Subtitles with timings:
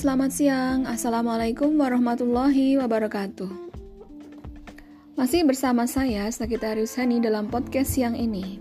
[0.00, 0.78] selamat siang.
[0.88, 3.52] Assalamualaikum warahmatullahi wabarakatuh.
[5.12, 8.56] Masih bersama saya, Sakitarius Hani dalam podcast siang ini.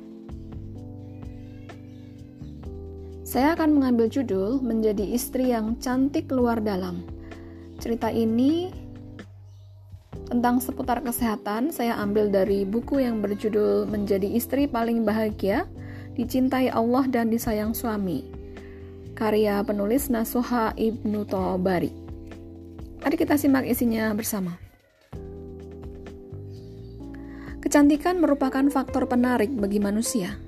[3.23, 7.07] Saya akan mengambil judul Menjadi Istri yang Cantik Luar Dalam.
[7.79, 8.75] Cerita ini
[10.27, 15.63] tentang seputar kesehatan saya ambil dari buku yang berjudul Menjadi Istri Paling Bahagia,
[16.19, 18.38] Dicintai Allah dan Disayang Suami
[19.19, 21.91] karya penulis Nasuha Ibnu Tobari.
[23.03, 24.55] Mari kita simak isinya bersama.
[27.59, 30.39] Kecantikan merupakan faktor penarik bagi manusia.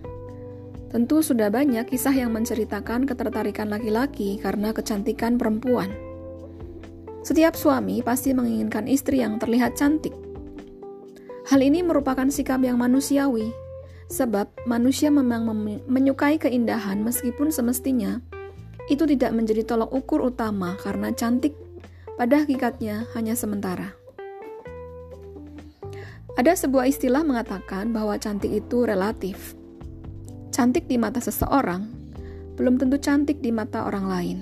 [0.87, 5.91] Tentu sudah banyak kisah yang menceritakan ketertarikan laki-laki karena kecantikan perempuan.
[7.27, 10.15] Setiap suami pasti menginginkan istri yang terlihat cantik.
[11.51, 13.51] Hal ini merupakan sikap yang manusiawi,
[14.07, 15.43] sebab manusia memang
[15.91, 18.23] menyukai keindahan meskipun semestinya
[18.89, 21.53] itu tidak menjadi tolok ukur utama karena cantik
[22.17, 23.93] pada hakikatnya hanya sementara.
[26.39, 29.53] Ada sebuah istilah mengatakan bahwa cantik itu relatif.
[30.49, 31.85] Cantik di mata seseorang
[32.55, 34.39] belum tentu cantik di mata orang lain.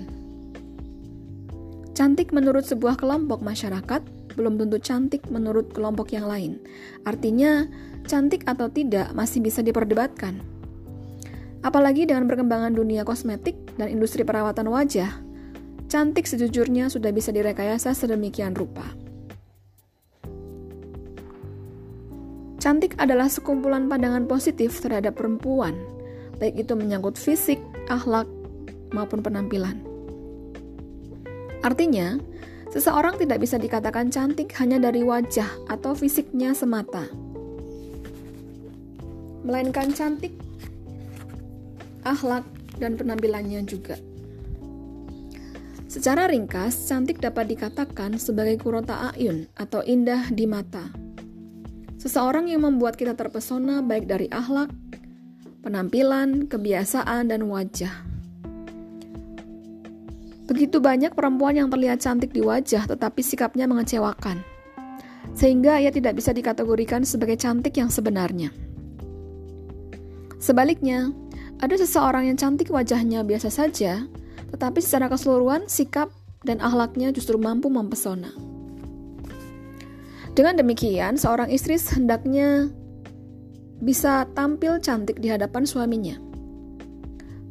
[1.96, 4.00] Cantik menurut sebuah kelompok masyarakat
[4.38, 6.62] belum tentu cantik menurut kelompok yang lain.
[7.04, 7.66] Artinya,
[8.06, 10.49] cantik atau tidak masih bisa diperdebatkan.
[11.60, 15.12] Apalagi dengan perkembangan dunia kosmetik dan industri perawatan wajah,
[15.92, 18.84] cantik sejujurnya sudah bisa direkayasa sedemikian rupa.
[22.60, 25.76] Cantik adalah sekumpulan pandangan positif terhadap perempuan,
[26.40, 28.28] baik itu menyangkut fisik, akhlak,
[28.92, 29.80] maupun penampilan.
[31.60, 32.20] Artinya,
[32.72, 37.08] seseorang tidak bisa dikatakan cantik hanya dari wajah atau fisiknya semata,
[39.44, 40.32] melainkan cantik
[42.04, 42.44] akhlak,
[42.80, 44.00] dan penampilannya juga.
[45.90, 50.86] Secara ringkas, cantik dapat dikatakan sebagai kurota ayun atau indah di mata.
[51.98, 54.70] Seseorang yang membuat kita terpesona baik dari akhlak,
[55.66, 57.92] penampilan, kebiasaan, dan wajah.
[60.46, 64.42] Begitu banyak perempuan yang terlihat cantik di wajah tetapi sikapnya mengecewakan.
[65.34, 68.50] Sehingga ia tidak bisa dikategorikan sebagai cantik yang sebenarnya.
[70.40, 71.12] Sebaliknya,
[71.60, 74.08] ada seseorang yang cantik wajahnya biasa saja,
[74.48, 76.08] tetapi secara keseluruhan sikap
[76.40, 78.32] dan akhlaknya justru mampu mempesona.
[80.32, 82.72] Dengan demikian, seorang istri hendaknya
[83.84, 86.16] bisa tampil cantik di hadapan suaminya.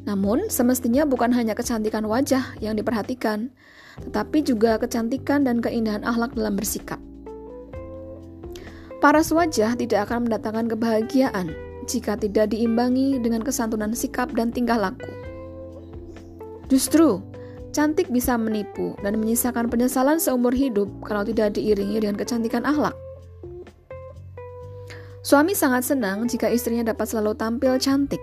[0.10, 3.54] Namun, semestinya bukan hanya kecantikan wajah yang diperhatikan,
[4.10, 6.98] tetapi juga kecantikan dan keindahan akhlak dalam bersikap.
[9.00, 11.54] Paras wajah tidak akan mendatangkan kebahagiaan,
[11.90, 15.10] jika tidak diimbangi dengan kesantunan sikap dan tingkah laku.
[16.70, 17.18] Justru,
[17.74, 22.94] cantik bisa menipu dan menyisakan penyesalan seumur hidup kalau tidak diiringi dengan kecantikan akhlak.
[25.26, 28.22] Suami sangat senang jika istrinya dapat selalu tampil cantik.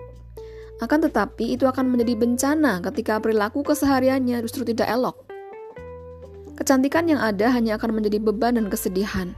[0.79, 5.27] Akan tetapi, itu akan menjadi bencana ketika perilaku kesehariannya justru tidak elok.
[6.57, 9.37] Kecantikan yang ada hanya akan menjadi beban dan kesedihan.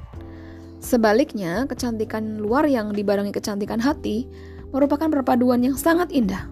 [0.79, 4.27] Sebaliknya, kecantikan luar yang dibarengi kecantikan hati
[4.71, 6.47] merupakan perpaduan yang sangat indah.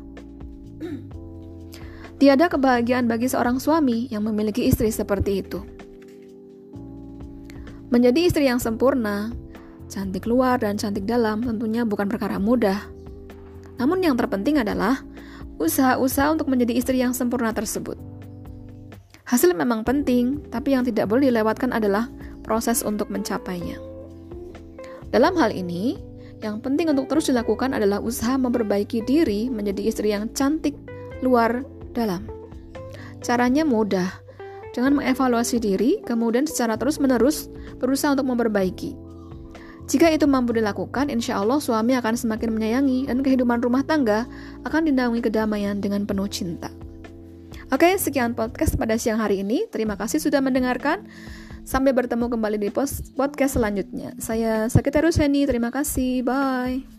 [2.20, 5.64] Tiada kebahagiaan bagi seorang suami yang memiliki istri seperti itu.
[7.88, 9.32] Menjadi istri yang sempurna,
[9.88, 12.84] cantik luar dan cantik dalam tentunya bukan perkara mudah.
[13.80, 15.08] Namun yang terpenting adalah
[15.56, 17.96] usaha-usaha untuk menjadi istri yang sempurna tersebut.
[19.24, 22.12] Hasil memang penting, tapi yang tidak boleh dilewatkan adalah
[22.44, 23.87] proses untuk mencapainya.
[25.12, 25.96] Dalam hal ini,
[26.44, 30.78] yang penting untuk terus dilakukan adalah usaha memperbaiki diri menjadi istri yang cantik
[31.26, 31.66] luar
[31.98, 32.30] dalam.
[33.26, 34.08] Caranya mudah,
[34.78, 37.50] dengan mengevaluasi diri, kemudian secara terus-menerus
[37.82, 38.94] berusaha untuk memperbaiki.
[39.88, 44.28] Jika itu mampu dilakukan, insya Allah suami akan semakin menyayangi dan kehidupan rumah tangga
[44.68, 46.70] akan dinaungi kedamaian dengan penuh cinta.
[47.74, 49.66] Oke, sekian podcast pada siang hari ini.
[49.72, 51.08] Terima kasih sudah mendengarkan.
[51.68, 54.16] Sampai bertemu kembali di podcast selanjutnya.
[54.24, 56.24] Saya Sakitarius Heni, terima kasih.
[56.24, 56.97] Bye.